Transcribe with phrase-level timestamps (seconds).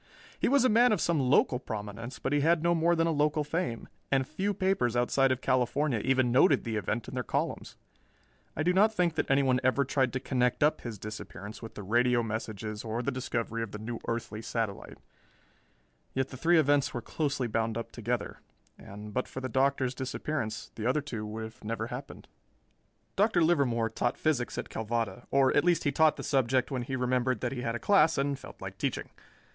[0.39, 3.11] He was a man of some local prominence, but he had no more than a
[3.11, 7.75] local fame, and few papers outside of California even noted the event in their columns.
[8.55, 11.83] I do not think that anyone ever tried to connect up his disappearance with the
[11.83, 14.97] radio messages or the discovery of the new earthly satellite;
[16.15, 18.39] yet the three events were closely bound up together,
[18.79, 22.27] and but for the Doctor's disappearance, the other two would never have happened.
[23.15, 23.43] Dr.
[23.43, 27.41] Livermore taught physics at Calvada, or at least he taught the subject when he remembered
[27.41, 29.09] that he had a class and felt like teaching.